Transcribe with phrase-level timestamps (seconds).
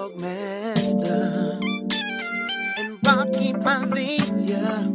[0.00, 1.58] fog master
[2.78, 4.89] and Rocky Malia.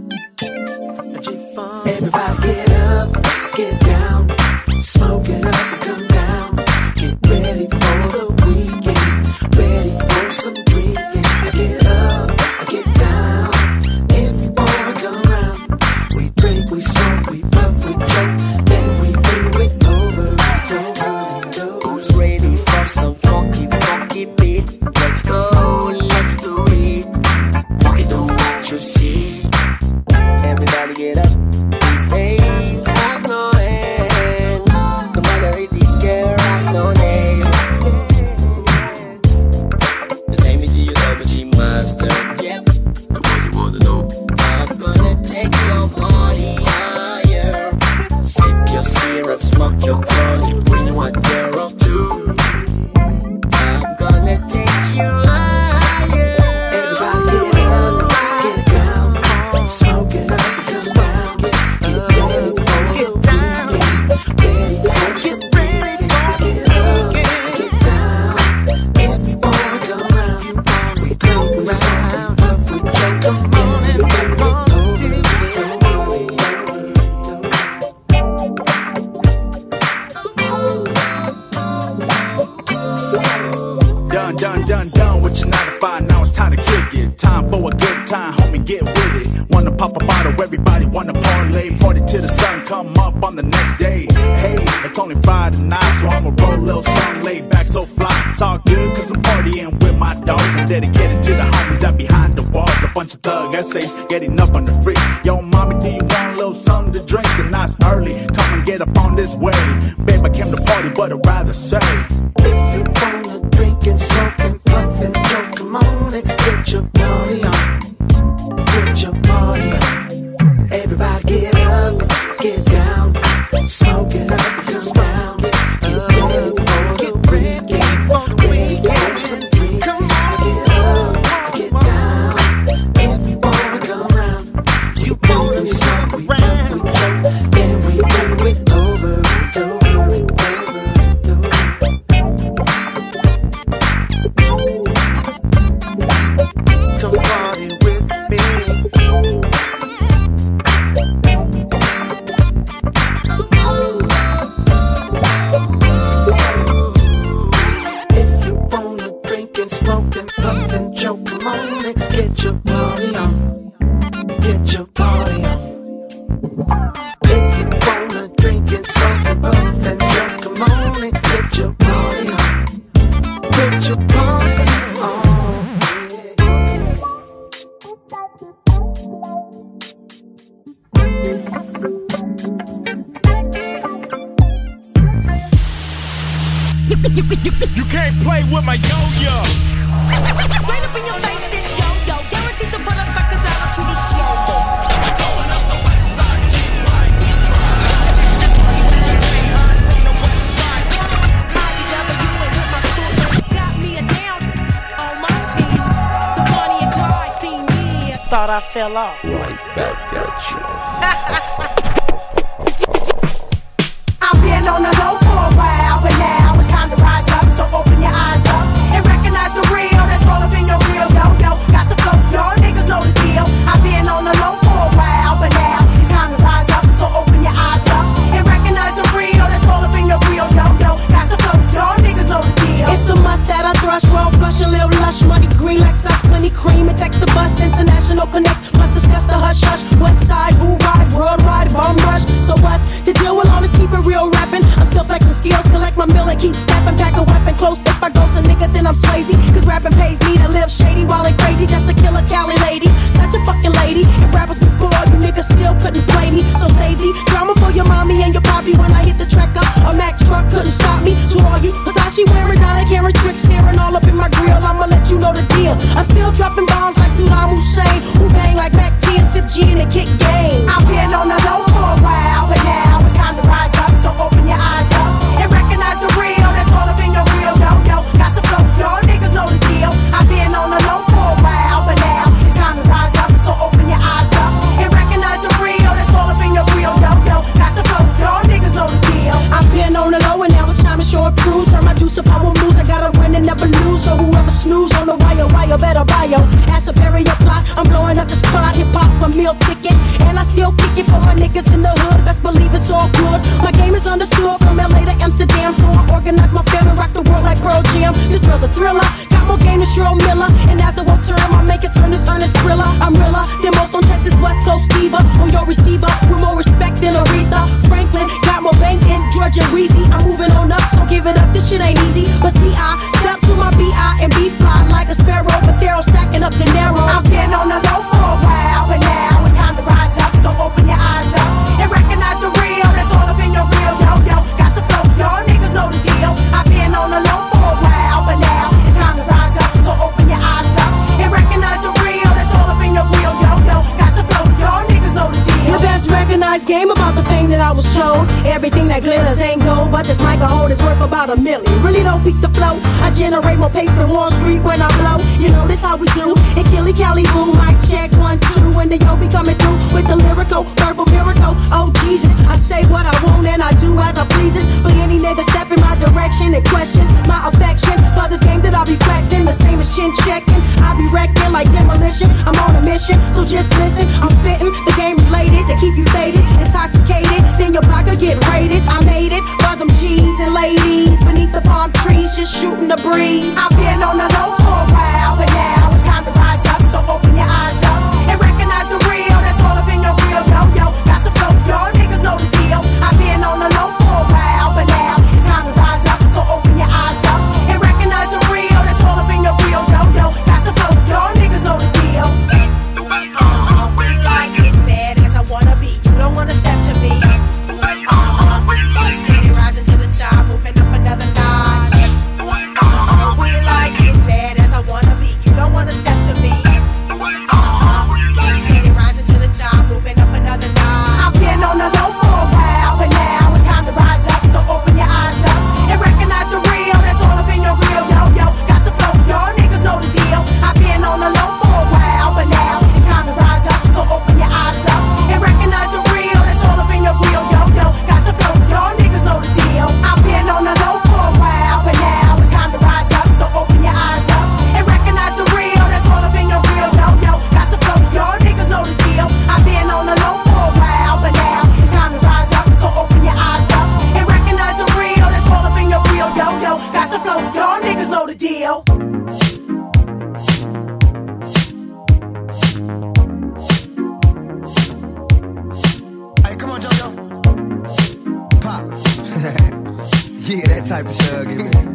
[352.16, 352.80] flow, peak the flow.
[353.04, 355.24] I generate more pace than Wall Street when I blow.
[355.40, 356.36] You know this how we do.
[356.56, 360.08] And Killy Cali boom, mic check one, two, when the yo be coming through with
[360.08, 361.56] the lyrical, verbal miracle.
[361.72, 364.66] Oh Jesus, I say what I want and I do as I pleases.
[364.84, 368.74] But any nigga step in my direction and question my affection for this game that
[368.74, 369.46] I be flexing.
[369.46, 370.62] The same as chin checking.
[370.82, 372.30] I be wrecking like demolition.
[372.48, 374.08] I'm on a mission, so just listen.
[374.22, 377.44] I'm spitting the game related to keep you faded, intoxicated.
[377.60, 378.82] Then your blocker get raided.
[378.88, 382.88] I made it for them G's and ladies beneath the palm tree trees, just shooting
[382.88, 383.56] the breeze.
[383.58, 385.75] I've been on the low for a while, but now.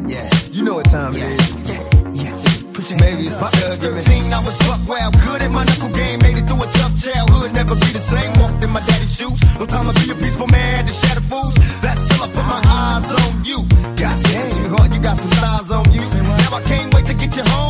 [0.06, 1.24] Yeah, you know what time yeah.
[1.24, 1.50] it is.
[1.68, 1.82] Yeah,
[2.12, 2.50] yeah.
[2.98, 3.78] Maybe it's my age.
[3.78, 6.18] 13, I was buck wild, good at my knuckle game.
[6.20, 8.32] Made it through a tough childhood, never be the same.
[8.40, 9.38] Walked in my daddy's shoes.
[9.58, 11.54] No time to be a peaceful man to shatter fools.
[11.82, 13.62] That's till I put my eyes on you.
[14.00, 16.00] Goddamn, sweetheart, you got some thighs on you.
[16.00, 17.69] Now I can't wait to get you home.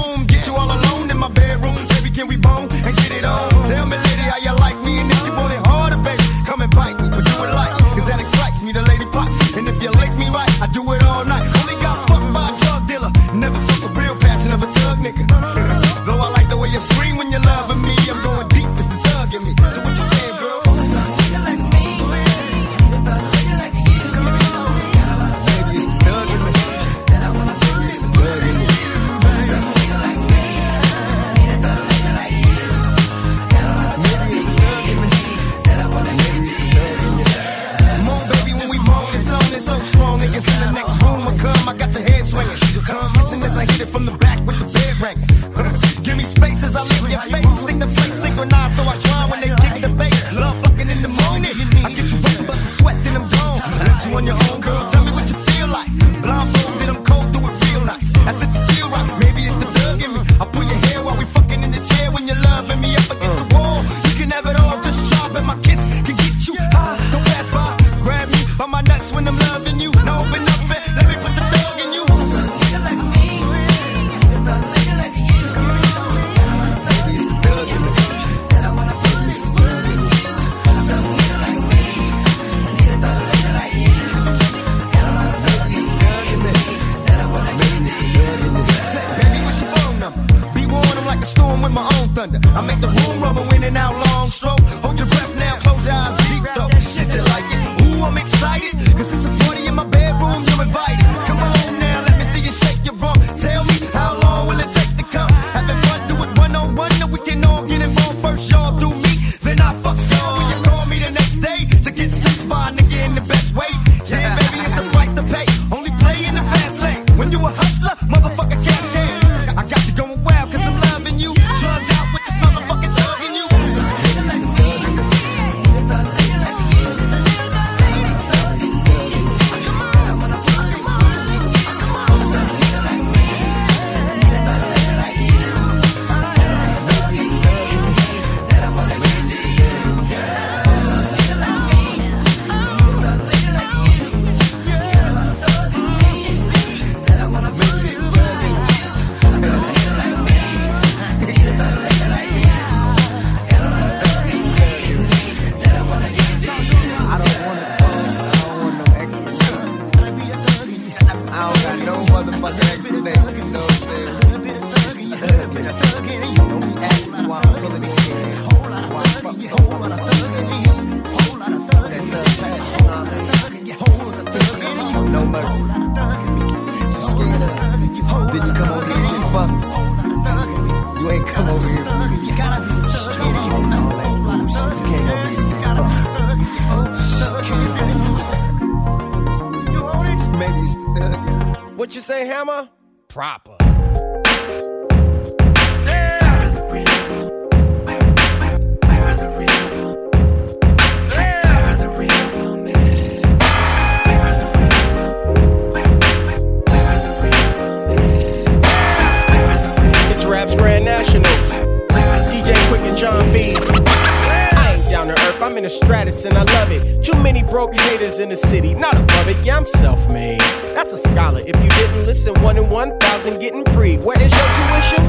[221.80, 223.96] Didn't listen, one in 1,000 getting free.
[223.96, 225.00] Where is your tuition?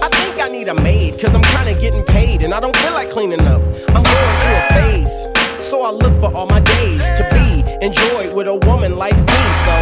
[0.00, 2.92] I think I need a maid, cause I'm kinda getting paid and I don't feel
[2.92, 3.60] like cleaning up.
[3.88, 5.24] I'm going through a phase.
[5.58, 9.40] So I look for all my days to be enjoyed with a woman like me.
[9.64, 9.74] So,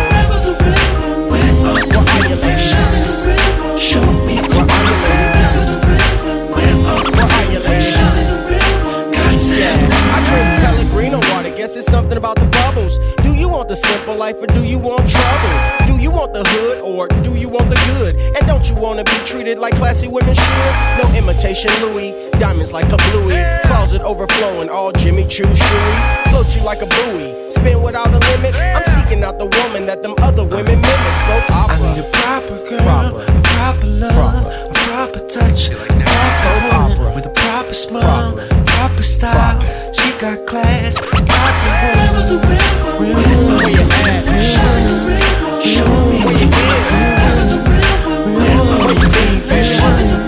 [1.30, 1.84] where are
[2.30, 2.56] you, lady?
[3.78, 5.38] Show me where are you, lady?
[7.52, 7.88] You, lady?
[9.48, 9.76] Yeah,
[10.14, 11.50] I drink Pellegrino water.
[11.56, 12.98] Guess it's something about the bubbles.
[13.68, 15.52] Want the simple life or do you want trouble?
[15.86, 18.16] Do you want the hood or do you want the good?
[18.16, 20.72] And don't you wanna be treated like classy women should?
[20.96, 23.36] No imitation Louis, diamonds like a bluey,
[23.68, 26.30] closet overflowing, all Jimmy Choo shoey.
[26.30, 28.56] Float you like a buoy, spin without a limit.
[28.56, 31.14] I'm seeking out the woman that them other women mimic.
[31.28, 31.76] So opera.
[31.76, 33.22] I need a proper girl, Proper.
[33.28, 34.48] a proper love, Proper.
[34.64, 37.14] a proper touch, proper So proper.
[37.14, 37.32] with a
[37.68, 38.32] proper smile,
[38.64, 39.02] Proper.
[39.02, 39.60] style.
[39.92, 42.48] She got class, proper woman.
[42.98, 43.14] Real
[43.58, 44.24] Where you at?
[45.62, 46.98] Show me Where you is?
[48.24, 49.08] Where you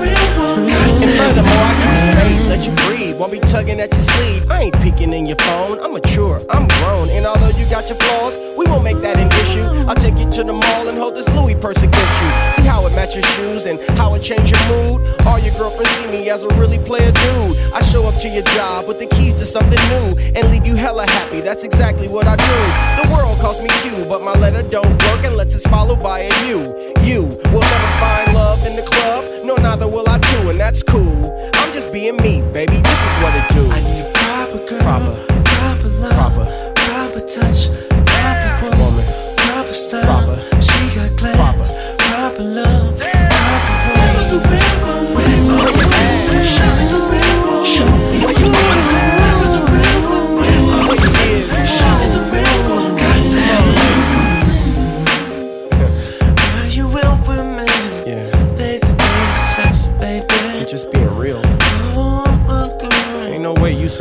[0.00, 0.20] baby?
[0.50, 3.19] And furthermore, I give space, let you breathe.
[3.19, 4.50] Won't be tugging at your sleeve.
[4.50, 5.78] I ain't peeking in your phone.
[5.83, 7.09] I'm mature, I'm grown.
[7.11, 9.62] And although you got your flaws, we won't make that an issue.
[9.88, 12.30] I'll take you to the mall and hold this Louis purse against you.
[12.50, 15.07] See how it matches shoes and how it change your mood.
[15.26, 17.57] All your girlfriends see me as a really player dude.
[17.73, 20.75] I show up to your job with the keys to something new and leave you
[20.75, 21.40] hella happy.
[21.40, 22.59] That's exactly what I do.
[23.02, 26.49] The world calls me Q, but my letter don't work unless it's followed by a
[26.49, 26.61] U.
[27.02, 30.82] You You will never find love in the club, no, neither will I and that's
[30.82, 31.50] cool.
[31.54, 32.76] I'm just being me, baby.
[32.80, 33.64] This is what it do.
[33.70, 35.14] I need a proper girl, Proper.
[35.44, 36.44] proper love, Proper.
[36.75, 37.68] proper touch,
[38.06, 39.04] proper woman,
[39.37, 40.02] proper style.
[40.04, 40.62] Proper.
[40.62, 41.66] She got class, Proper.
[41.99, 45.14] proper love, proper woman.
[45.14, 46.44] Where you at?
[46.44, 46.89] Show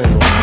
[0.03, 0.38] single.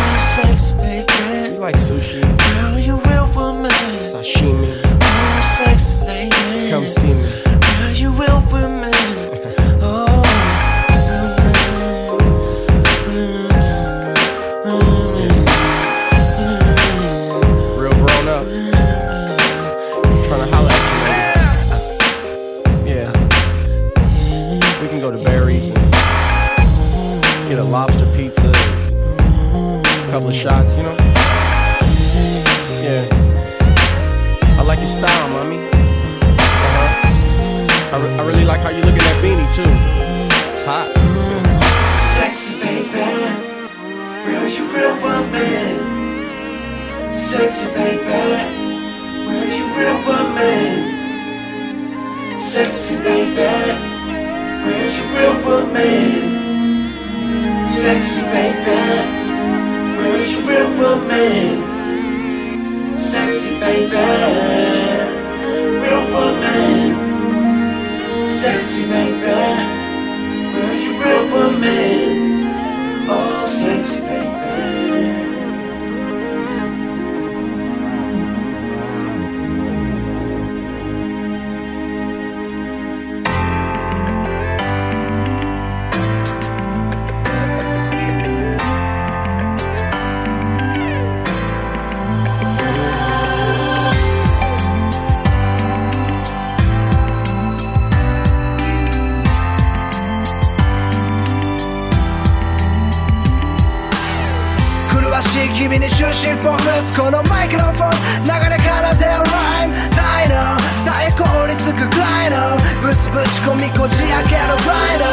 [111.67, 115.05] つくくらいのぶつぶち込みこじ開けるプライド。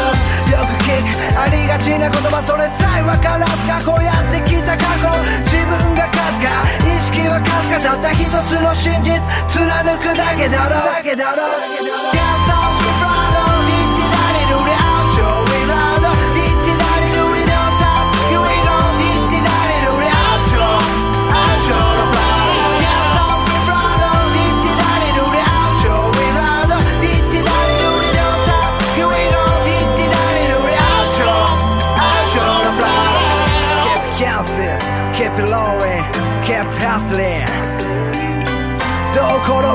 [0.54, 5.10] よく聞くありがちな言葉それさえわからず過去やってきた過去
[5.42, 6.62] 自分が勝つか。
[6.86, 7.90] 意識は勝つか。
[7.90, 9.18] たった一つの真実
[9.50, 10.94] 貫くだけだろ。
[10.94, 12.63] だけだろ。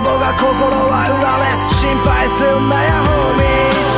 [0.02, 3.89] 母が心は売られ心配すんなよホーミー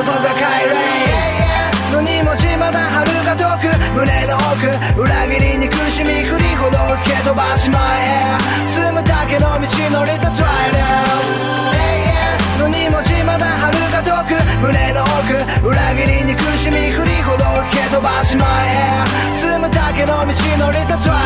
[0.00, 0.72] く降り注ぐ快霊
[1.92, 4.66] の2文字まだ春が遠く胸の奥
[5.00, 8.38] 裏切り憎しみ振りほど蹴飛ばしまえ。
[8.72, 10.80] 進むだけの道のりさ Try now
[12.60, 14.32] の2文字まだ春が遠く
[14.62, 19.04] 胸の奥裏切り憎しみ振りほど蹴飛ばしまえ。
[19.38, 21.19] 進むだけの道のりさ Try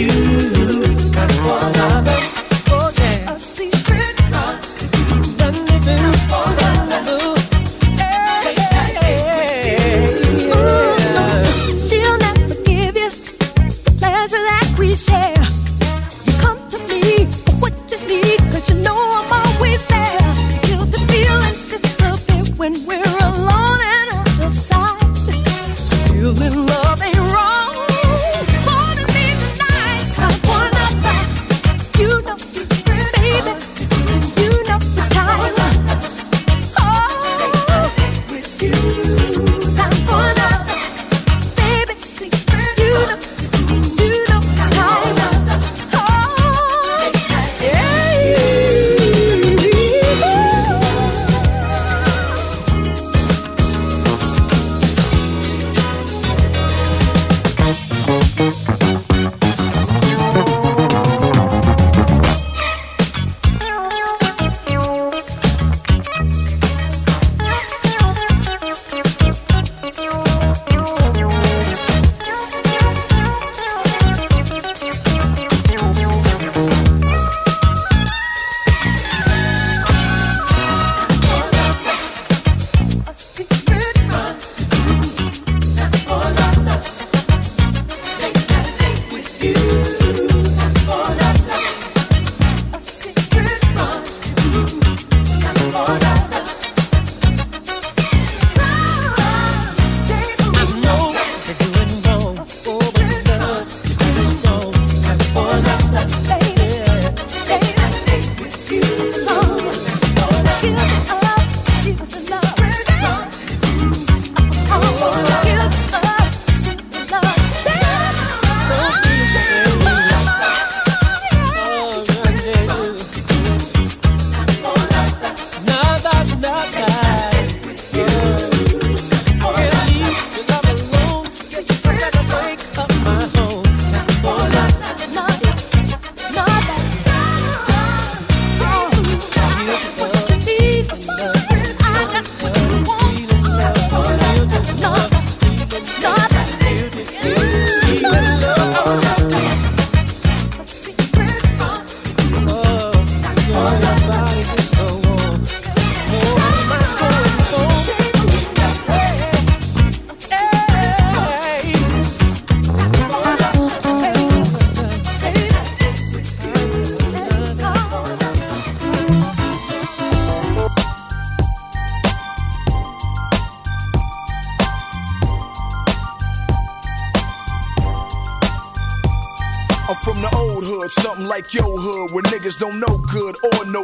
[0.00, 0.29] you.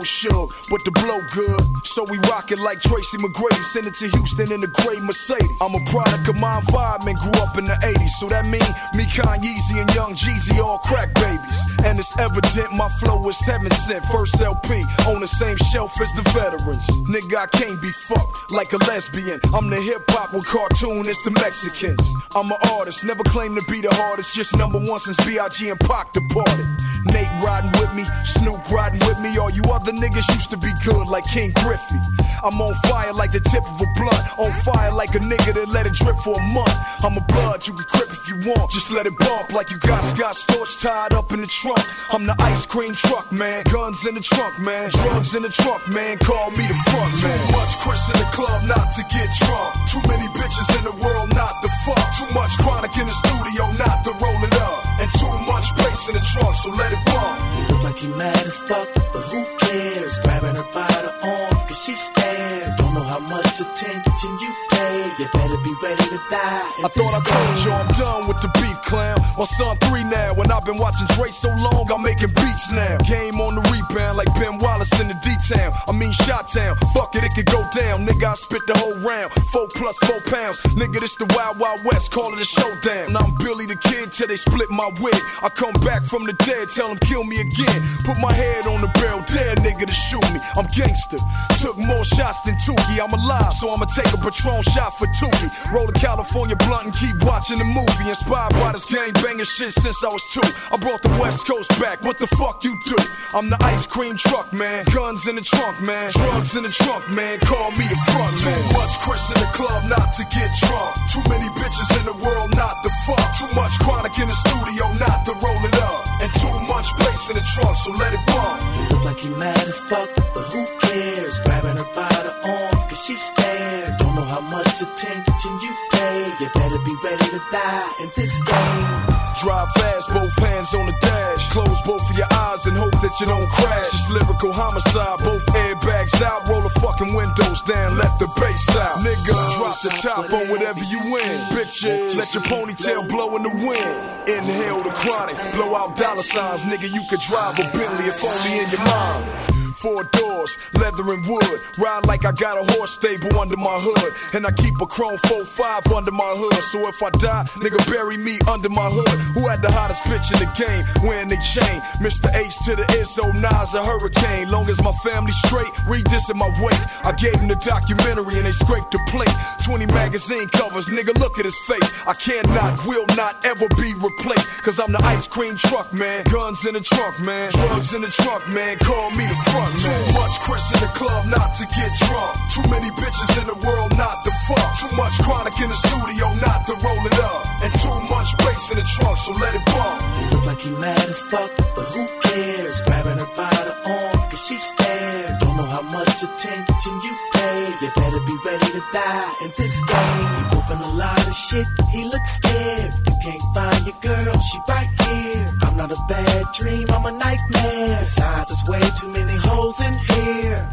[0.06, 1.60] No but the blow good.
[1.86, 5.48] So we rock it like Tracy McGrady, send it to Houston in a gray Mercedes.
[5.60, 9.04] I'm a product of my environment, grew up in the 80s, so that mean me,
[9.04, 11.45] Kanye, and Young Jeezy all crack babies.
[11.86, 14.04] And it's evident my flow is heaven sent.
[14.06, 16.84] First LP on the same shelf as the veterans.
[17.06, 19.38] Nigga, I can't be fucked like a lesbian.
[19.54, 22.02] I'm the hip hop with cartoonists, the Mexicans.
[22.34, 25.70] I'm an artist, never claim to be the hardest, just number one since B.I.G.
[25.70, 26.66] and Pac departed.
[27.06, 29.38] Nate riding with me, Snoop riding with me.
[29.38, 32.02] All you other niggas used to be good like Ken Griffey.
[32.42, 35.68] I'm on fire like the tip of a blunt, on fire like a nigga that
[35.70, 36.74] let it drip for a month.
[37.04, 39.78] I'm a blood, you can crip if you want, just let it bump like you
[39.78, 41.75] got Scott Storch tied up in the trunk.
[42.12, 43.64] I'm the ice cream truck, man.
[43.66, 44.90] Guns in the trunk, man.
[44.90, 46.18] Drugs in the trunk, man.
[46.18, 47.34] Call me the front, man.
[47.34, 49.74] Too much Chris in the club not to get drunk.
[49.90, 52.06] Too many bitches in the world not to fuck.
[52.14, 54.86] Too much chronic in the studio not to roll it up.
[55.02, 57.55] And too much bass in the trunk, so let it bump.
[57.98, 60.18] He look like he mad as fuck, but who cares?
[60.20, 62.76] Grabbing her by the arm, cause she stared.
[62.78, 65.04] Don't know how much attention you pay.
[65.18, 66.72] You better be ready to die.
[66.84, 69.16] I thought I told you I'm done with the beef clown.
[69.38, 72.98] My son three now, and I've been watching Dre so long, I'm making beats now.
[72.98, 75.72] Game on the rebound like Ben Wallace in the D-Town.
[75.88, 76.76] I mean Shot Town.
[76.94, 78.06] Fuck it, it could go down.
[78.06, 79.32] Nigga, I spit the whole round.
[79.52, 80.58] Four plus four pounds.
[80.76, 82.10] Nigga, this the Wild Wild West.
[82.10, 83.12] Call it a showdown.
[83.12, 85.20] Now I'm Billy the Kid till they split my wig.
[85.42, 87.85] I come back from the dead, tell them kill me again.
[88.04, 90.40] Put my head on the barrel, dare nigga to shoot me.
[90.56, 91.18] I'm gangster.
[91.60, 92.98] Took more shots than Tookie.
[93.02, 95.50] I'm alive, so I'ma take a Patron shot for Tookie.
[95.72, 98.08] Roll a California blunt and keep watching the movie.
[98.08, 100.46] Inspired by this gang banging shit since I was two.
[100.72, 102.02] I brought the West Coast back.
[102.02, 102.96] What the fuck you do?
[103.34, 104.84] I'm the ice cream truck, man.
[104.94, 106.10] Guns in the trunk, man.
[106.12, 107.38] Drugs in the trunk, man.
[107.40, 108.54] Call me the front, man.
[108.54, 110.94] Too much Chris in the club not to get drunk.
[111.10, 113.26] Too many bitches in the world not to fuck.
[113.38, 116.05] Too much chronic in the studio not to roll it up.
[116.22, 118.62] And too much bass in the trunk, so let it bump.
[118.62, 121.40] He look like he mad as fuck, but who cares?
[121.40, 123.98] Grabbing her by the arm, cause she stared.
[123.98, 126.24] Don't know how much attention you pay.
[126.40, 129.15] You better be ready to die in this game.
[129.42, 131.50] Drive fast, both hands on the dash.
[131.50, 133.92] Close both of your eyes and hope that you don't crash.
[133.92, 136.48] It's lyrical homicide, both airbags out.
[136.48, 139.04] Roll the fucking windows down, let the bass out.
[139.04, 141.36] Nigga, drop the top on whatever you win.
[141.52, 143.94] Bitches, let your ponytail blow in the wind.
[144.24, 146.62] Inhale the chronic, blow out dollar signs.
[146.62, 149.65] Nigga, you could drive a Bentley if only in your mind.
[149.76, 151.60] Four doors, leather and wood.
[151.78, 154.12] Ride like I got a horse stable under my hood.
[154.34, 156.64] And I keep a chrome 4-5 under my hood.
[156.64, 159.08] So if I die, nigga, bury me under my hood.
[159.36, 160.82] Who had the hottest bitch in the game?
[161.04, 161.80] Wearing they chain.
[162.00, 162.32] Mr.
[162.32, 164.50] H to the Izzo, Nas a hurricane.
[164.50, 166.80] Long as my family straight, read this in my wake.
[167.04, 169.32] I gave him the documentary and they scraped the plate.
[169.64, 171.84] 20 magazine covers, nigga, look at his face.
[172.06, 174.62] I cannot, will not ever be replaced.
[174.62, 176.24] Cause I'm the ice cream truck, man.
[176.24, 177.52] Guns in the trunk, man.
[177.52, 178.78] Drugs in the trunk, man.
[178.78, 180.06] Call me the front, man.
[180.06, 182.36] Too much Chris in the club not to get drunk.
[182.52, 184.68] Too many bitches in the world not to fuck.
[184.78, 187.46] Too much chronic in the studio not to roll it up.
[187.62, 190.02] And too much bass in the trunk, so let it bump.
[190.18, 192.80] He look like he mad as fuck, but who cares?
[192.82, 195.40] Grabbing her by the arm, cause she stared.
[195.40, 197.60] Don't know how much attention you pay.
[197.82, 200.26] You better be ready to die in this game.
[200.36, 203.15] He whooping a lot of shit, he looks scared.
[203.26, 205.58] Can't find your girl, she right here.
[205.62, 207.98] I'm not a bad dream, I'm a nightmare.
[207.98, 210.68] Besides, there's way too many holes in here.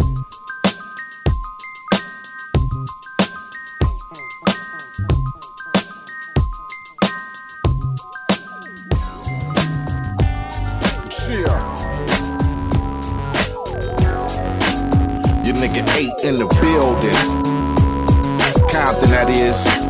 [15.44, 17.20] Your nigga eight in the building.
[18.70, 19.83] Compton, that is.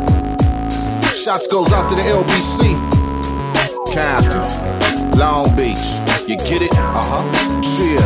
[1.24, 2.76] Shots goes out to the LBC.
[3.94, 5.78] Compton, Long Beach.
[6.28, 6.72] You get it?
[6.74, 7.62] Uh huh.
[7.62, 8.04] Cheer.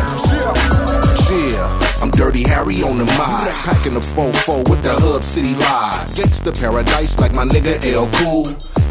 [1.26, 1.58] Cheer.
[2.00, 3.50] I'm Dirty Harry on the mind.
[3.64, 6.10] Packing the 4-4 with the Hub City Live.
[6.14, 8.44] Gangsta paradise like my nigga L Cool.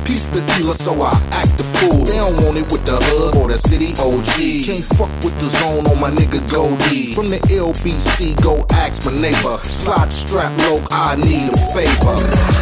[0.08, 2.06] Piece the dealer, so I act the fool.
[2.06, 4.64] They don't want it with the hub or the city OG.
[4.64, 7.12] Can't fuck with the zone on my nigga Goldie.
[7.14, 9.58] From the LBC, go ask my neighbor.
[9.68, 12.18] Slide strap low, I need a favor.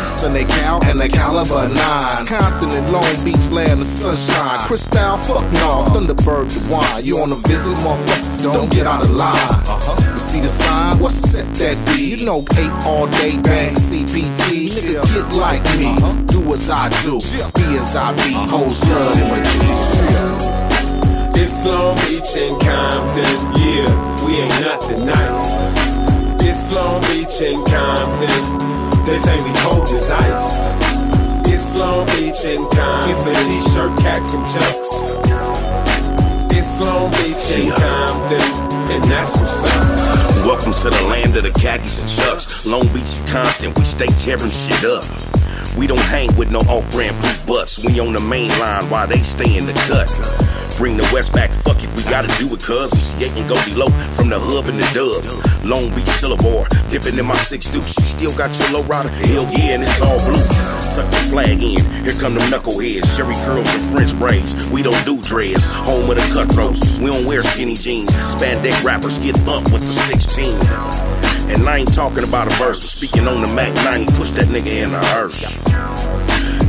[0.10, 2.26] Sunday Cal and the caliber nine.
[2.26, 4.60] Compton and Long Beach, land of sunshine.
[4.62, 5.86] Crystal, fuck no.
[5.94, 7.06] Thunderbird, the wine.
[7.06, 8.35] You on a visit, motherfucker?
[8.54, 9.34] Don't get out of line.
[9.34, 10.14] Uh-huh.
[10.14, 11.00] You see the sign?
[11.00, 12.16] What's set that be?
[12.16, 14.70] You know, eight all day, bang CPT.
[14.70, 15.96] Nigga, get like me.
[16.28, 17.20] Do as I do.
[17.20, 18.34] Be as I be.
[18.52, 20.56] Hoes love in my G's.
[21.38, 25.74] It's Long Beach and Compton, yeah, we ain't nothing nice.
[26.40, 30.56] It's Long Beach and Compton, they say we cold as ice.
[31.52, 34.90] It's Long Beach and Compton, it's a t-shirt, cats and chucks.
[36.52, 40.46] It's It's Long Beach and that's what's up.
[40.46, 42.66] Welcome to the land of the khakis and chucks.
[42.66, 45.06] Long Beach and Compton, we stay tearing shit up.
[45.78, 47.84] We don't hang with no off-brand poop butts.
[47.84, 50.10] We on the main line while they stay in the cut.
[50.78, 53.14] Bring the West back, fuck it, we gotta do it, cuz.
[53.22, 55.66] Yeah, and go below from the hub and the dub.
[55.66, 57.96] Long Beach Syllabore, dipping in my six dukes.
[57.98, 59.10] You still got your low rider?
[59.10, 60.85] Hell yeah, and it's all blue.
[60.94, 63.16] Tuck the flag in, here come them knuckleheads.
[63.16, 64.54] Jerry curls and French braids.
[64.70, 66.98] We don't do dreads, home of the cutthroats.
[67.00, 68.12] We don't wear skinny jeans.
[68.12, 70.54] Spandex rappers get thumped with the 16.
[71.50, 72.82] And I ain't talking about a verse.
[72.82, 75.44] Speaking on the Mac 90, push that nigga in the hearse.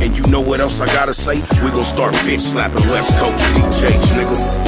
[0.01, 1.41] And you know what else I gotta say?
[1.63, 4.67] We gon' start bitch slapping West Coast DJs, nigga.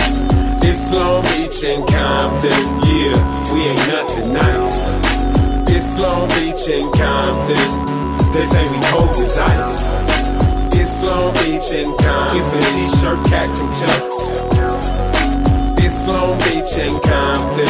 [0.63, 5.69] It's Long Beach and Compton, yeah, we ain't nothing nice.
[5.69, 7.88] It's Long Beach and Compton,
[8.33, 8.77] they say we
[9.37, 9.81] ice.
[10.73, 14.17] It's Long Beach and Compton, it's a t-shirt, cats and chucks.
[15.83, 17.67] It's Long Beach and Compton,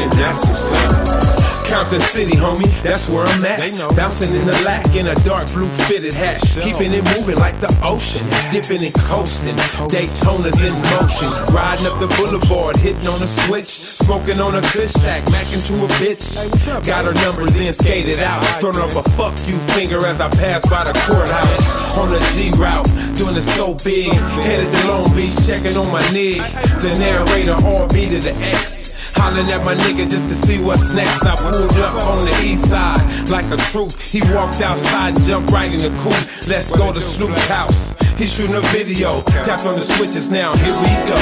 [0.00, 1.39] and that's what's up.
[1.70, 3.62] Compton City, homie, that's where I'm at.
[3.94, 6.42] Bouncing in the lack in a dark blue fitted hat.
[6.60, 8.26] Keeping it moving like the ocean.
[8.50, 9.54] Dipping and coasting.
[9.86, 11.30] Daytona's in motion.
[11.54, 13.70] Riding up the boulevard, hitting on a switch.
[14.02, 16.26] Smoking on a kush stack, macking to a bitch.
[16.84, 18.42] Got her number, then skated out.
[18.58, 21.96] Throwing up a fuck you finger as I pass by the courthouse.
[21.96, 24.10] On the G route, doing it so big.
[24.42, 26.42] Headed to Long Beach, checking on my nig.
[26.82, 28.79] The narrator, all B to the X.
[29.20, 31.22] Hollering at my nigga just to see what's next.
[31.26, 33.92] I pulled up on the east side like a troop.
[33.92, 36.48] He walked outside, jumped right in the coupe.
[36.48, 37.92] Let's go to Snoop's house.
[38.18, 39.20] He shooting a video.
[39.44, 40.54] Tapped on the switches now.
[40.56, 41.18] Here we go.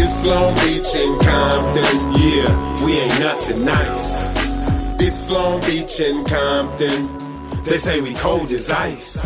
[0.00, 5.00] It's Long Beach and Compton, yeah, we ain't nothing nice.
[5.00, 9.16] It's Long Beach and Compton, they say we cold as ice.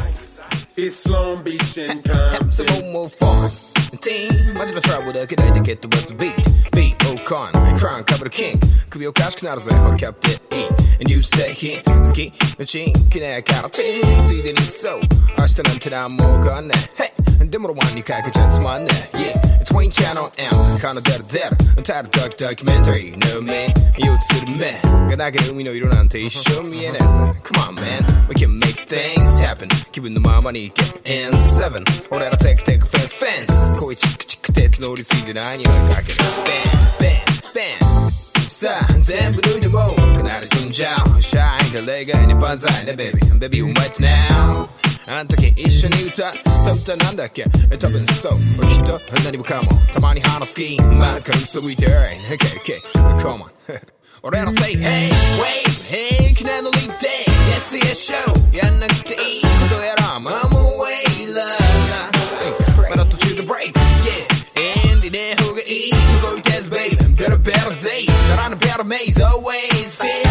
[0.77, 2.51] It's Long Beach and Compton.
[2.51, 3.51] So more fun.
[4.01, 6.72] Team, I just travel to get to get the
[7.33, 7.53] con.
[7.79, 8.61] Crown cover the king.
[8.91, 9.73] Could be your cash can out of the
[10.53, 10.69] e
[11.01, 15.01] and you say he ski the chink can i count see then he's so
[15.39, 17.12] i stand until i'm more gone hey
[17.51, 19.65] 힘듦으로 하니까 그 my 맞네 yeah.
[19.65, 20.51] 트윈 채널 M
[20.81, 23.17] 가나대로 대로 타로 다큐 다큐멘터리
[25.57, 28.59] we know you don't 너 to show me an answer come on man we can
[28.59, 34.53] make things happen 기분도 마음만이 get in seven 오래라 take take fans fans 거의 치크치크
[34.53, 37.79] 대트 놀이 수이들 아니야 가게 bam bam bam
[38.63, 39.71] star Then we do the
[40.15, 44.69] Can I zoom down Shine the leg in the bonsai The baby, baby, what now?
[45.10, 53.52] あん時一緒に歌た歌なんだっけえ多分そうきっと何もかもたまに話す気まあから嘘吹いて KK Come on
[54.24, 57.08] 俺ら say hey wave 平気なノリで
[57.54, 68.08] Yes yes show やんなくていいことやらまあもう way la la まだ途中で break yeah エンディね方がいい動いて baby better better days
[68.30, 70.28] ならぬ better maze always feeling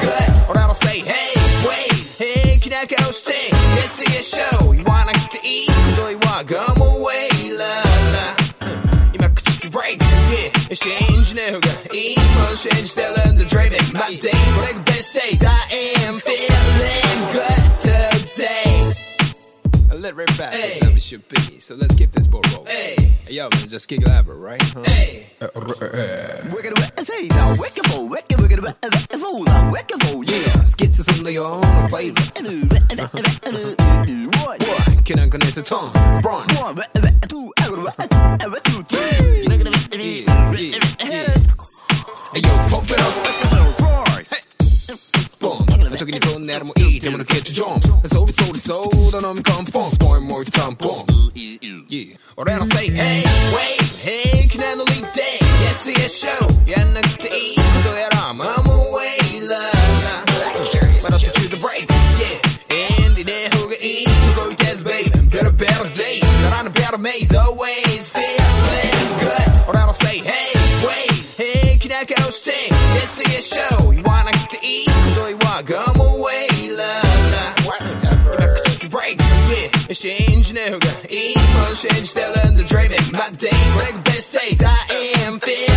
[0.00, 1.06] good 俺ら say hey
[1.64, 3.22] wave 平気な顔し
[11.37, 15.53] 내후가 still 신스텔은 더 dreaming my day for the best days I
[16.01, 18.89] am feeling good today
[19.91, 20.79] a little bit back hey.
[20.79, 23.13] than we should be so let's keep this ball rolling hey.
[23.29, 24.81] yo man just kick level right huh?
[24.87, 25.29] hey.
[25.39, 30.01] we're gonna say now wake up wake up we're gonna wake up fool wake up
[30.09, 31.61] fool yeah skits is on the own
[31.93, 32.17] flavor
[34.41, 35.93] what can I connect a tongue
[36.25, 36.81] run one
[37.29, 39.56] two two three
[39.97, 40.05] Hey
[42.35, 43.13] yo, pump it up.
[45.39, 45.65] Boom.
[45.89, 47.81] 나 저기 이건 내가 뭐 이, 때문에 get jump.
[48.13, 49.91] 소리 소리 쏟아 넘이 컴펑.
[50.01, 51.01] One more time, boom.
[51.89, 52.13] Yeah.
[52.35, 53.23] Or I'll say, hey,
[53.55, 56.45] wait, hey, 그날 놀릴 때, yes, yes, show.
[56.69, 59.17] 야, 나 그때 이 정도야라, I'm away,
[59.49, 60.25] la, la.
[61.01, 61.89] But I'll teach the break,
[62.21, 62.37] yeah.
[63.01, 65.09] And in there, who get eat, who go test, babe.
[65.31, 67.96] Better, better day, 나라는 better maze, always.
[72.26, 72.50] 平気な顔して
[72.98, 76.82] Yes yes show 言わなくていいこと言わがも way la
[77.30, 77.46] la
[78.34, 79.18] 今口で break
[79.86, 84.74] Yeah 信じねえ方がいいもん信じてるんだ dreaming my day これが best days I
[85.28, 85.70] am feeling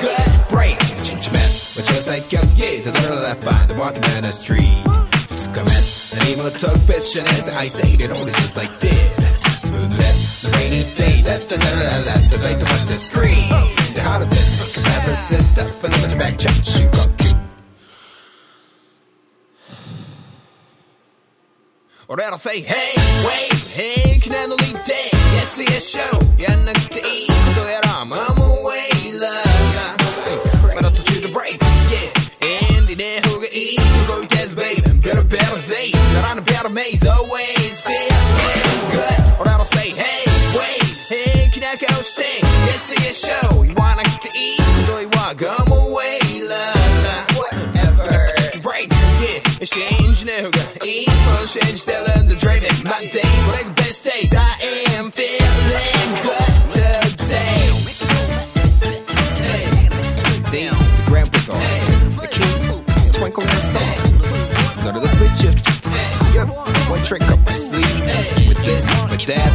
[0.00, 1.44] good break 一日目は
[1.86, 4.62] 超最強 Yeah ただのラッパーで walking down the street
[5.28, 5.70] 二日目
[6.18, 11.64] 何も特別じゃねえぜ I say it only just like this Smooth left, the rainy day Let the la
[11.76, 13.48] la la the light to watch the screen
[13.94, 14.55] The holiday
[15.15, 17.35] sister, step and put your back, chat, she got cute.
[22.09, 22.73] 俺ら say hey,
[23.25, 24.93] wait, 平気なノリで
[25.35, 26.41] Yes, yes, show.
[26.41, 34.81] やんなくていいことやら I'm away, love まだ途中で break, yeah エンディね方がいい動いてず babe.
[35.01, 37.16] Better, better day ならぬ better maze, oh
[49.67, 54.55] change 누가 이번 change stellar the dreaming my day what like best days I
[54.95, 57.67] am feeling good today
[60.47, 61.59] Damn, the grand bazaar,
[62.15, 63.91] the king, twinkle in the star,
[64.85, 65.59] none of the pictures.
[66.33, 66.47] Yep,
[66.89, 67.83] one trick up my sleeve,
[68.47, 69.51] with this, with that,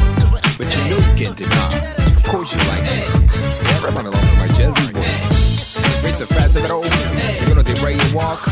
[0.59, 1.72] but you know you can't deny.
[2.14, 3.09] Of course you like it.
[3.83, 6.05] Rapping along with my jazzy voice.
[6.05, 6.85] Rates are faster than old.
[6.85, 8.46] You're gonna derail your walk.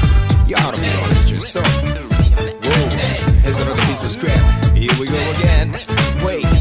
[0.48, 1.19] You're out of be honest.
[1.40, 2.88] So, whoa,
[3.42, 4.74] here's another piece of scrap.
[4.76, 5.72] Here we go again.
[6.22, 6.59] Wait.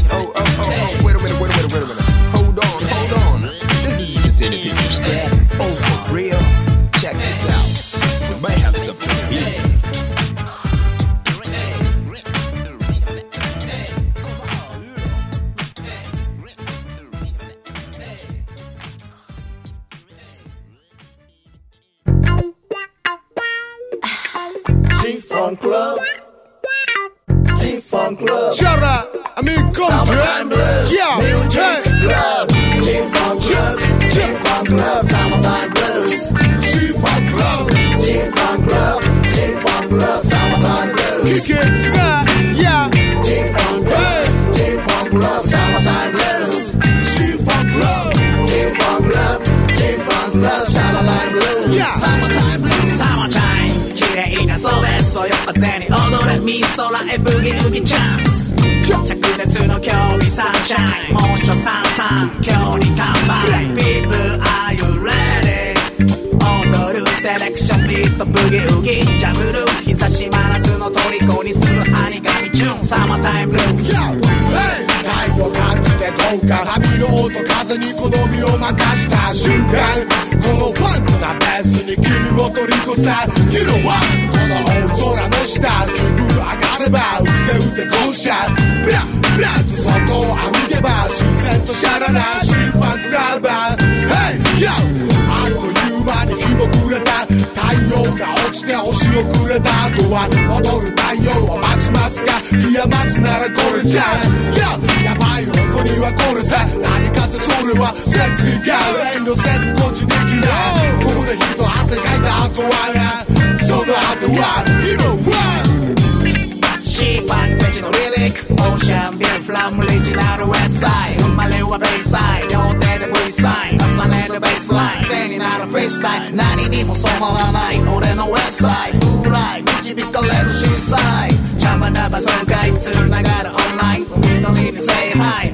[120.28, 126.84] out of west side 흠말레와 베이사이 영어대대 브이사이 아싸내대 베이스라인 센이 나라 프리스타일 난 이니
[126.84, 134.76] 벗어나라 나이 올해는 웹사이 후라이 미치 빛깔내는 신사이 잡아나봐 손가이틀 나가라 online We don't need
[134.76, 135.50] to say hi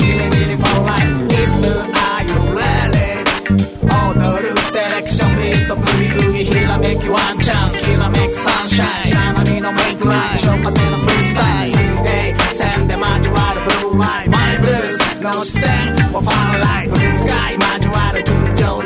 [15.61, 18.80] stand for fun life the sky Maserati to the Joe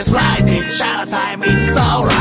[0.00, 2.13] is riding Shadow time, it's alright.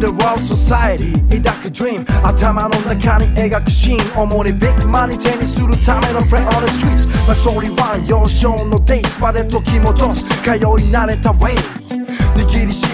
[0.00, 2.06] In the world society 抱く dream.
[2.26, 7.06] 頭の中に描くシーン主にビッグマニー手にするための play on the streets.
[7.26, 10.58] まあストーリーは幼少のデイスまで時戻す通い
[10.90, 11.79] 慣れた way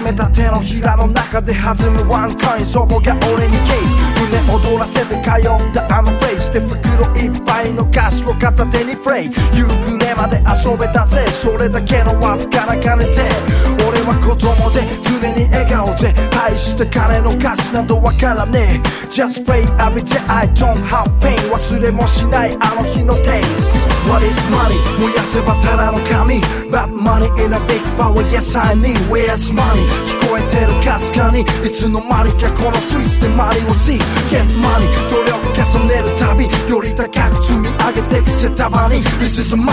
[0.07, 11.27] めた手のひらの中で弾むワンコイン祖母が俺にケーキ胸躍らせて通ったあのフェイスで袋いっぱいの歌詞を片手にプレイ夕暮れまで遊べたぜ。
[11.27, 13.11] それだけのわずかな金で。
[13.87, 16.13] 俺は子供で常に笑顔で。
[16.31, 19.07] 大した金の歌詞などわからねえ。
[19.09, 24.79] Just play every day I don't have pain 忘れもしないあの日の taste What is money?
[24.99, 26.39] 모양새 바탕 I don't got me
[26.71, 29.85] Bad money in a big power Yes I need Where's money?
[30.37, 33.97] えてるかすかにいつの間にかこのストリートでマリを see
[34.29, 39.67] Get money 努力重ねるたびより高く積み上げてくせたまに This is money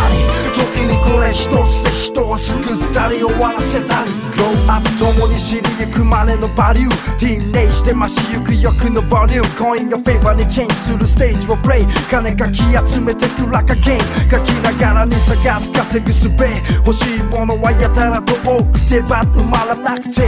[0.54, 16.48] 時にこれ一つで人を救ったり終わらせたり Grow up 共に知りゆくまでのバリューティーンエイジで増しゆく欲のボリューコインがペーパーにチェンジするステージをプレイ金かき集めてくラカゲーム書きながらに探す稼ぐすべ
[16.86, 20.22] 欲しいものはやたらと多くてバッ埋まらなくて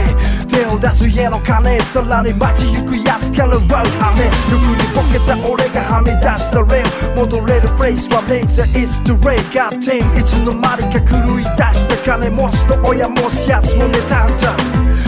[0.47, 14.55] 手を出す家の金さらに街行くやつから奪う羽目欲にボケた俺がはみ出したレール戻れるフレーズはレイザー is the ray God damn いつの間にか狂い出した金持ちの親持すやつも寝たんだ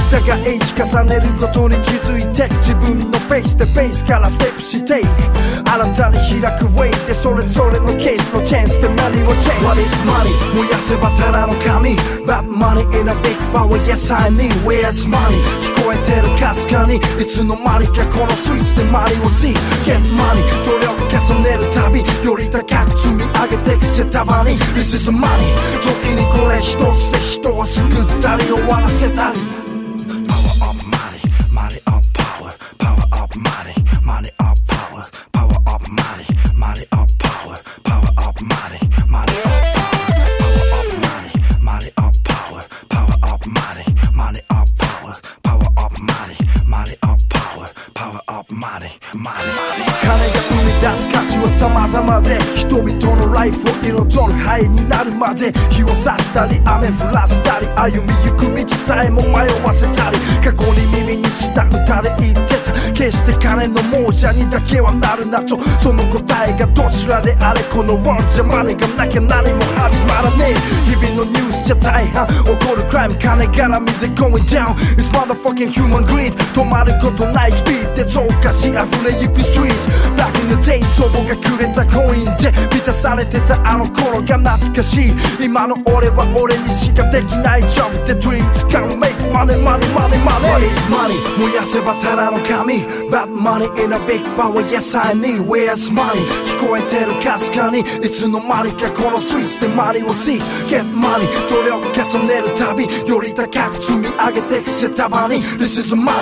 [0.10, 5.10] だがエイジ重ねることに気づいて自分のフェイスでベースからステップしていく。
[5.70, 9.66] 新たに開くウェイでそれぞれのケースのチェンスで何をチェンジ。
[9.66, 10.34] What is money?
[10.58, 11.94] 燃やせばただの紙
[12.26, 15.38] Bad money in a big power Yes I need Where's money?
[15.78, 16.98] 聞こえてるかすかに。
[16.98, 19.54] いつの間にかこのストリートでマリを see
[19.86, 24.58] Get money 努力重ねるたびより高く積み上げてくせたまに。
[24.74, 25.22] This is money
[25.86, 29.69] 時にこれ一つで人を救ったり終わらせたり。
[34.10, 35.04] Money, up power,
[35.34, 37.09] power of money, money of
[49.12, 70.56] 金が生み出す価値は様々で人々のライフを彩る灰になるまで火を差したり雨降らせたり歩みゆく道さえも迷わせたり過去に耳にした歌で言ってた決して金の亡者にだけはなるなとその答えがどちらであれこのワールドじゃマネがなきゃ何も始まらねえ
[70.86, 89.16] 日々のニュースじゃ大半起こるクライム金絡みで going down It's motherfucking human greed 止まることないスピードで増加し溢れゆくストリート Back in the day 祖母がくれたコインで満たされてたあの頃が懐かしい今の俺は俺にしかできないジョブで Dreams gonna make
[89.32, 94.98] money money money money What is money 燃やせばただの紙 Bad money in a big power Yes
[94.98, 96.24] I need Where's money
[96.60, 105.38] 聞こえてるかすかにいつの間にかこのストリートでマリを see Get money 努力重ねるたびより高く積み上げてくせたまに。
[105.58, 106.14] This is money.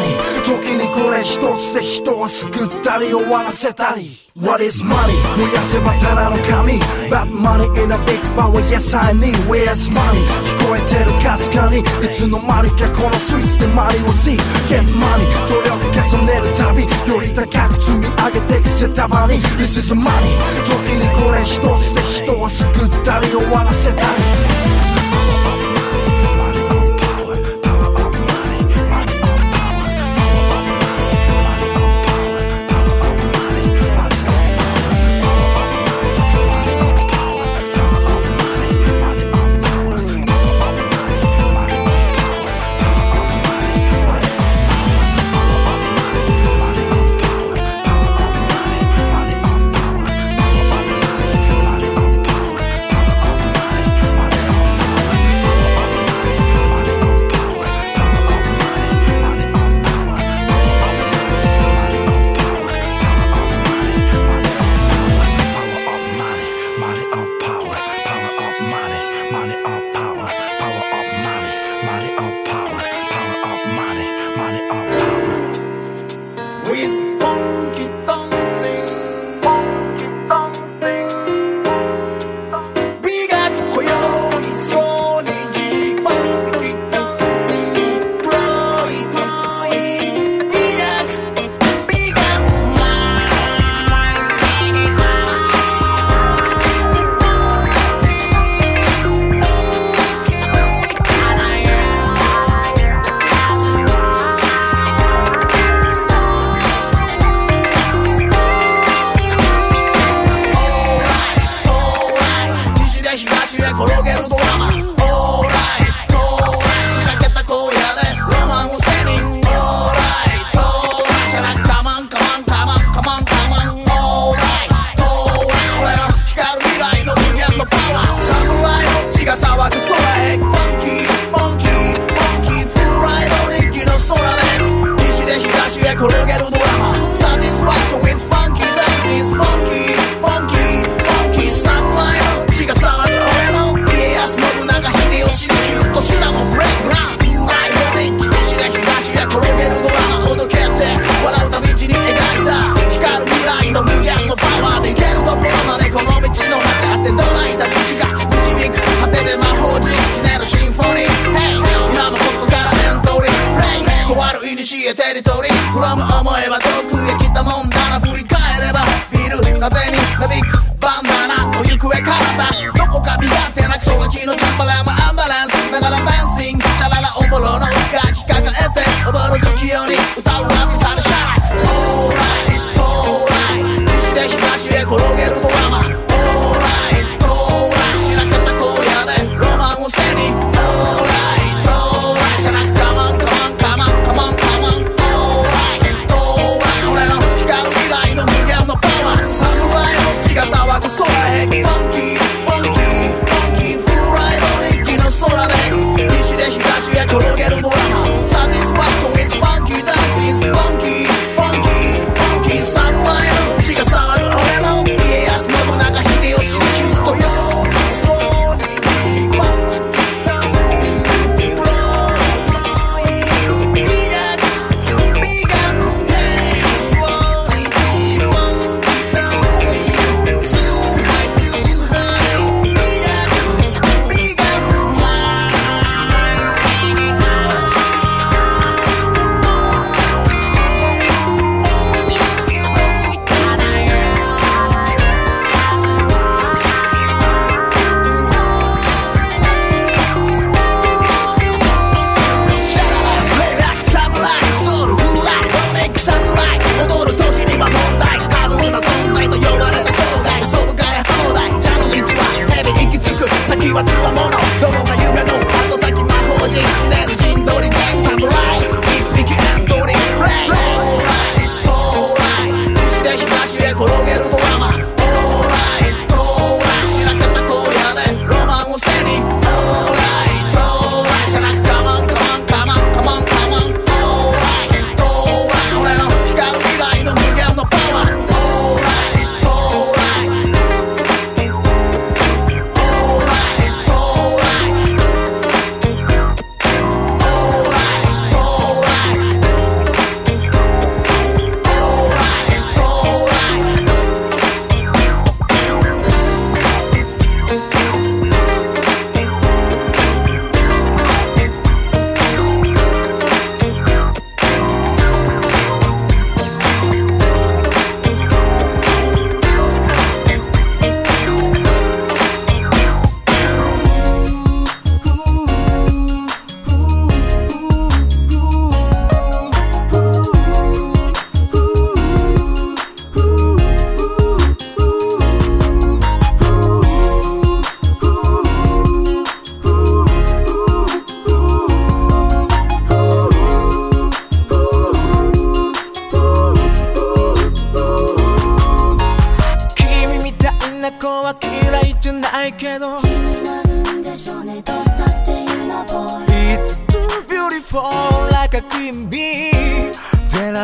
[0.45, 4.17] 時にこれ一つで人を救ったり終わらせたり。
[4.39, 4.95] What is money?
[5.37, 8.53] 燃やせばただの紙 Bad money in a big power.
[8.71, 10.23] Yes I need Where's money?
[10.55, 11.79] 聞こえてるかすかに。
[11.79, 14.37] いつの間にかこのストリートでマリを see
[14.69, 15.27] Get money.
[15.47, 19.35] 努力重ねるたびより高く積み上げてくせたまに。
[19.59, 20.03] This is money.
[20.63, 24.86] 時にこれ一つで人を救ったり終わらせたり。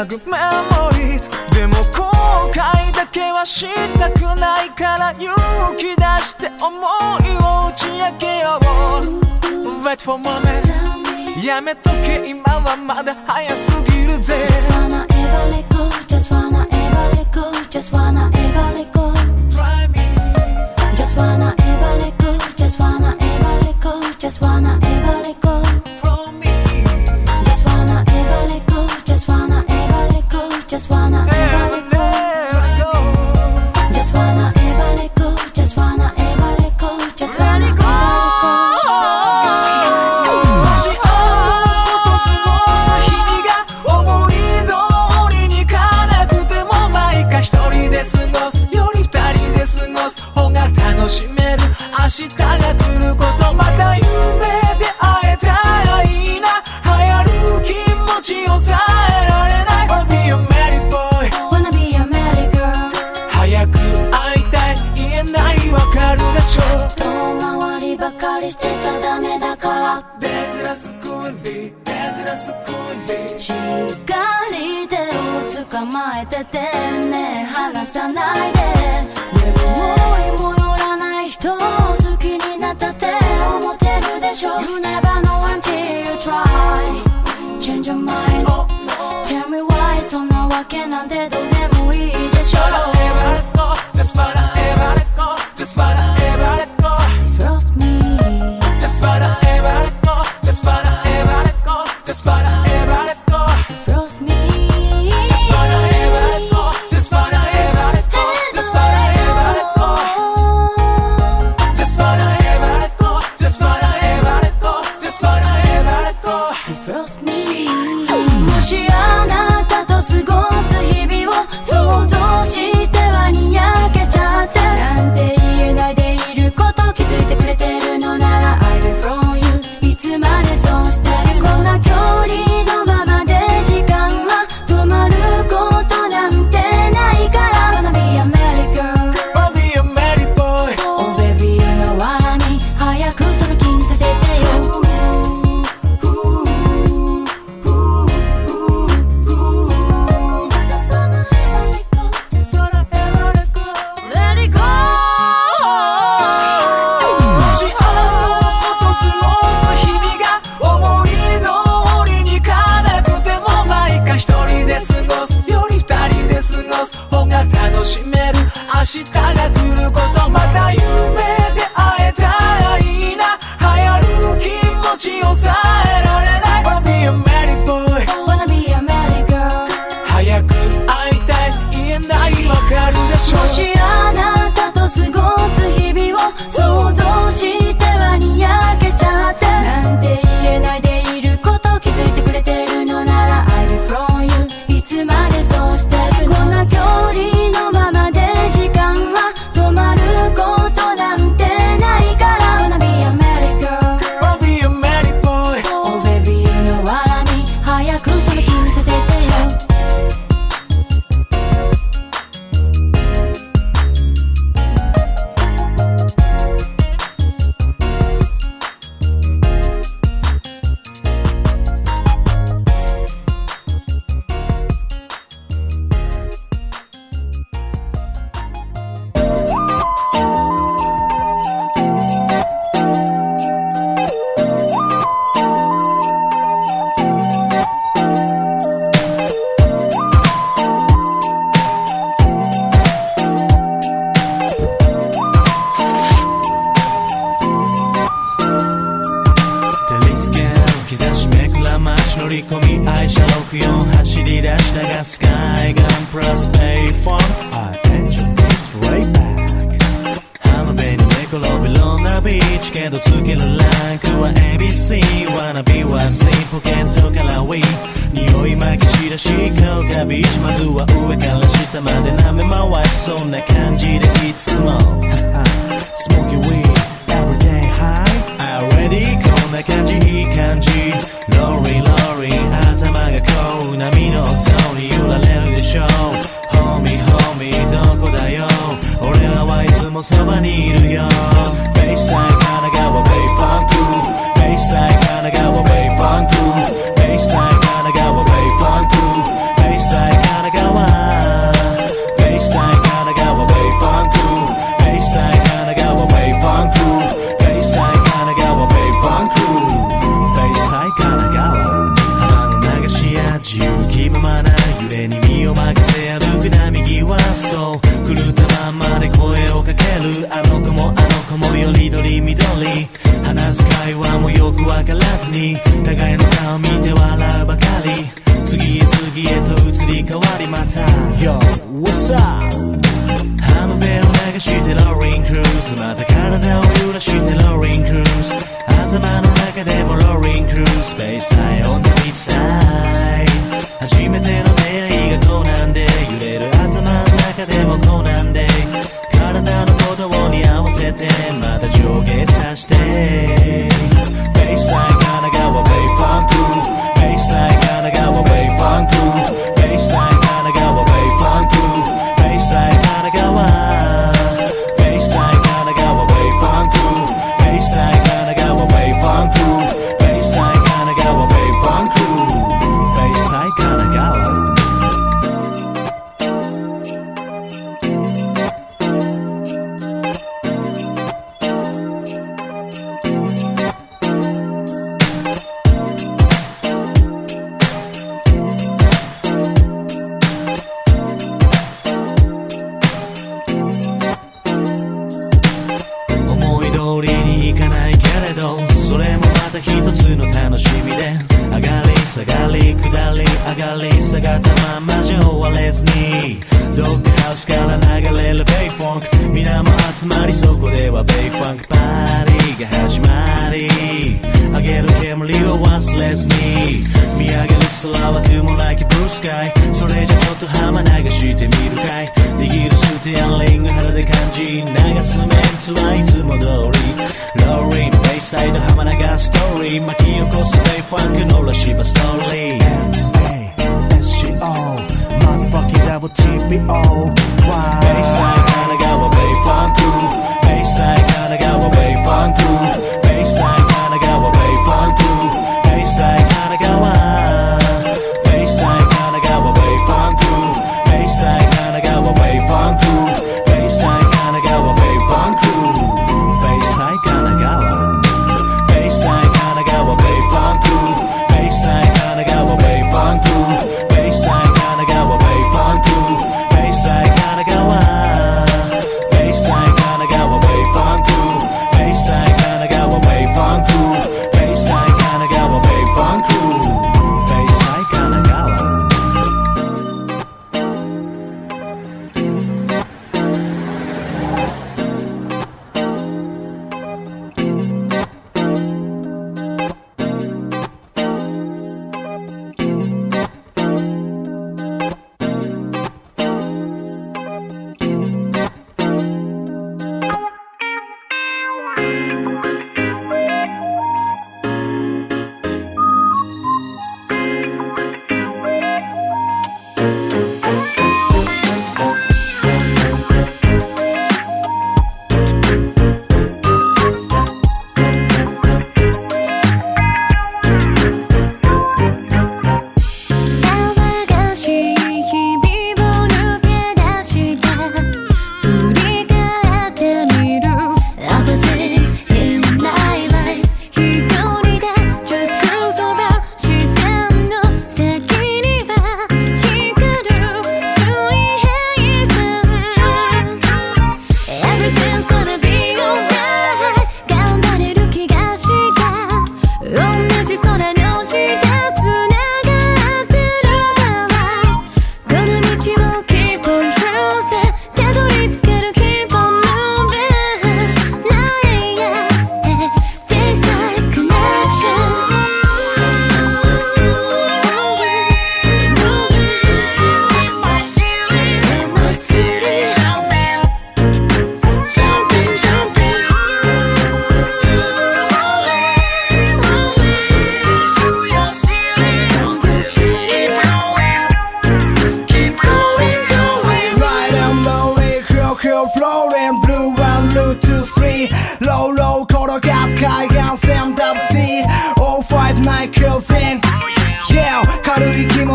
[0.06, 0.38] ぐメ
[0.72, 2.12] モリーでも後
[2.51, 5.34] 悔だけはしたくないから勇
[5.78, 9.84] 気出して思いを打ち明けよう。
[9.84, 12.24] Wait for a moment やめとけ。
[12.26, 14.47] 今はまだ早すぎるぜ。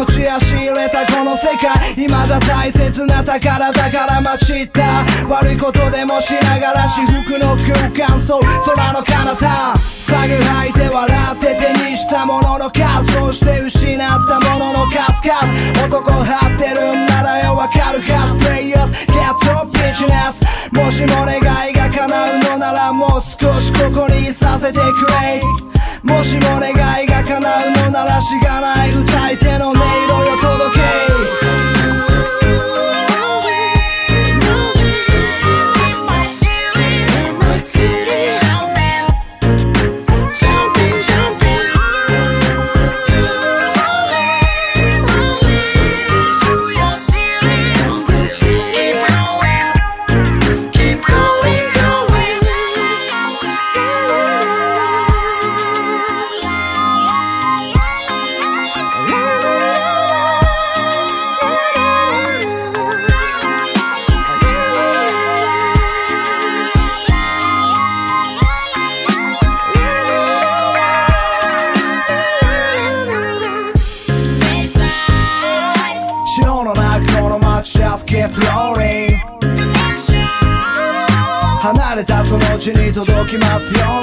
[0.08, 1.94] 軽い気持ちや仕入れたこの世界。
[1.94, 8.20] 未だ大切な宝だから待ちった悪いことでもしながら至福の空間。
[8.20, 9.76] そう空の彼方。
[9.76, 15.86] サグ吐いて笑って手にしたものの数そして失ったものの数々。
[15.86, 18.48] 男張ってるんならよわかるはず。
[18.48, 21.38] Players get to business もしも願
[21.68, 24.82] いが叶うのならもう少しここにいさせてく
[25.22, 25.40] れ。
[26.02, 28.92] もしも願いが叶うのならしがない。
[28.92, 29.74] 歌い手の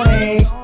[0.06, 0.55] れた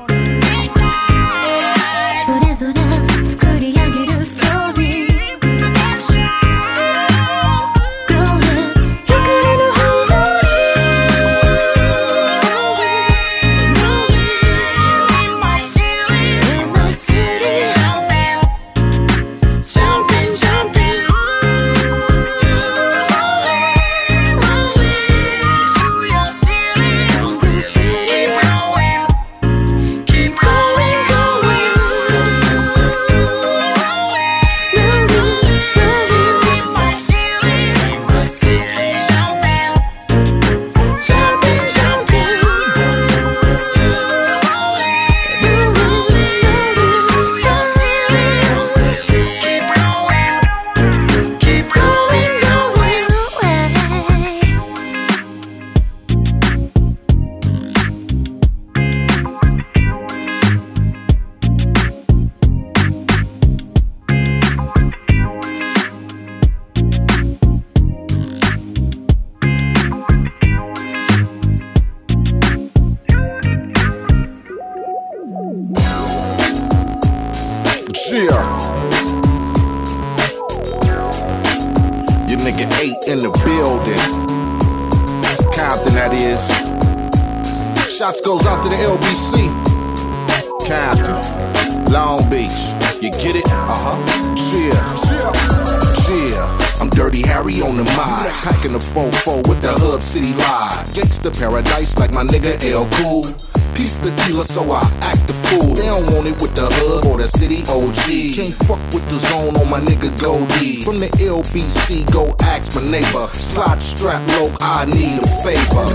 [114.02, 115.86] strap low, I need a favor.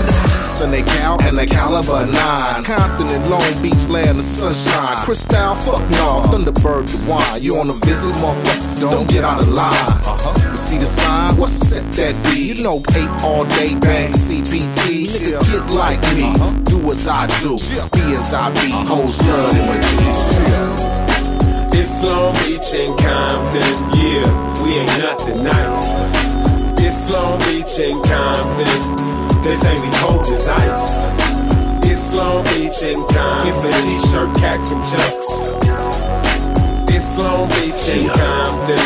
[0.48, 2.64] Sunday Cal and the caliber 9.
[2.64, 4.96] Compton and Long Beach, land of sunshine.
[5.04, 6.22] Crystal, fuck no.
[6.32, 7.42] Thunderbird, the wine.
[7.42, 8.80] You on a visit, motherfucker?
[8.80, 9.74] Don't get out of line.
[9.74, 10.50] Uh-huh.
[10.50, 11.36] You see the sign?
[11.36, 12.54] What's set that be?
[12.54, 15.04] You know, eight all day, bang CPT.
[15.12, 16.32] Nigga, get like me.
[16.64, 17.58] Do as I do.
[17.92, 18.72] Be as I be.
[18.88, 20.18] Hoes love in my G's.
[21.76, 25.97] It's Long Beach and Compton, yeah, we ain't nothing nice.
[26.80, 31.90] It's Long Beach and Compton, this ain't we cold as ice.
[31.90, 35.26] It's Long Beach and Compton, it's a t-shirt, cats and chucks.
[36.94, 38.78] It's Long Beach and Compton,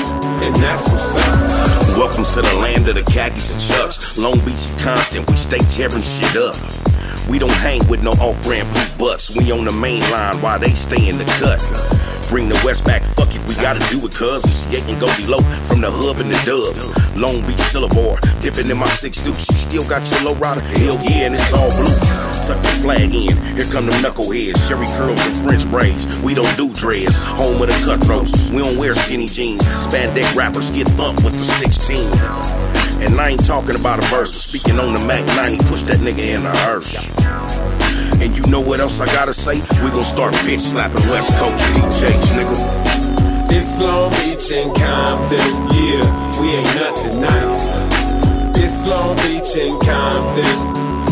[0.43, 1.99] and that's what's up.
[1.99, 4.17] Welcome to the land of the khakis and chucks.
[4.17, 6.57] Long Beach and Compton, we stay tearing shit up.
[7.29, 9.37] We don't hang with no off-brand poop butts.
[9.37, 11.61] We on the main line while they stay in the cut.
[12.33, 14.41] Bring the West back, fuck it, we gotta do it, cuz.
[14.49, 16.73] It's Yate and go below from the hub and the dub.
[17.15, 19.45] Long Beach Syllabore, dipping in my six deuce.
[19.53, 20.63] You still got your low rider?
[20.63, 21.93] Hell yeah, and it's all blue.
[22.49, 24.57] Tuck the flag in, here come the knuckleheads.
[24.67, 26.09] Cherry curls and French braids.
[26.23, 28.49] We don't do dreads, home of the cutthroats.
[28.49, 29.61] We don't wear skinny jeans.
[29.85, 32.01] Spandex rappers get thumped with the 16.
[33.05, 34.33] And I ain't talking about a verse.
[34.33, 37.82] Speaking on the Mac 90, push that nigga in the hearse.
[38.23, 39.55] And you know what else I gotta say?
[39.83, 42.57] We gon' start bitch slapping West Coast DJs, nigga.
[43.51, 47.67] It's Long Beach and Compton, yeah, we ain't nothing nice.
[48.63, 50.55] It's Long Beach and Compton,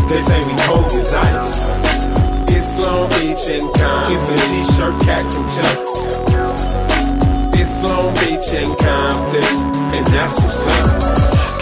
[0.08, 1.70] this ain't we cold as ice.
[2.54, 4.14] It's Long Beach and Compton.
[4.14, 5.92] It's a t-shirt, cats and chucks.
[7.58, 9.50] It's Long Beach and Compton,
[9.98, 11.19] and that's what's up.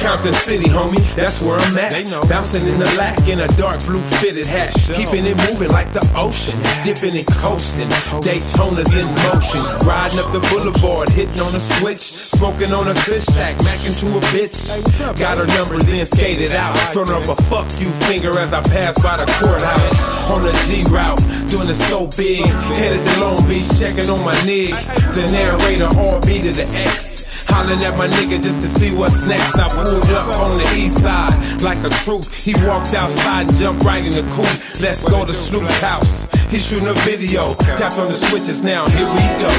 [0.08, 1.92] Compton City, homie, that's where I'm at.
[2.30, 4.72] Bouncing in the lack in a dark blue fitted hat.
[4.96, 6.56] Keeping it moving like the ocean.
[6.82, 7.86] Dipping and coasting.
[8.24, 9.60] Daytona's in motion.
[9.84, 12.00] Riding up the boulevard, hitting on a switch.
[12.00, 14.72] Smoking on a good stack, macking to a bitch.
[15.20, 16.72] Got her number, then skated out.
[16.94, 20.30] Throwing up a fuck you finger as I pass by the courthouse.
[20.30, 21.20] On the G route,
[21.52, 22.46] doing it so big.
[22.80, 24.72] Headed to Long Beach, checking on my nig.
[25.12, 27.07] The narrator, all B to the X.
[27.48, 29.56] Hollering at my nigga just to see what's next.
[29.56, 32.24] I pulled up on the east side like a troop.
[32.26, 34.80] He walked outside and jumped right in the coupe.
[34.80, 36.26] Let's go to Snoop's house.
[36.50, 37.54] He's shooting a video.
[37.54, 38.86] Tap on the switches now.
[38.88, 39.50] Here we go.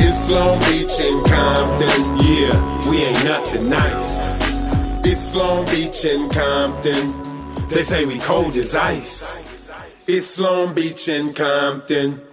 [0.00, 2.18] It's Long Beach and Compton.
[2.26, 5.06] Yeah, we ain't nothing nice.
[5.06, 7.68] It's Long Beach and Compton.
[7.68, 9.44] They say we cold as ice.
[10.06, 12.27] It's Long Beach and Compton.